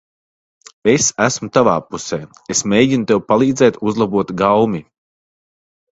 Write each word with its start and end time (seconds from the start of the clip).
Es 0.93 1.09
esmu 1.25 1.49
tavā 1.57 1.75
pusē. 1.89 2.19
Es 2.55 2.65
mēģinu 2.73 3.07
tev 3.13 3.23
palīdzēt 3.33 3.81
uzlabot 3.91 4.37
gaumi. 4.45 4.83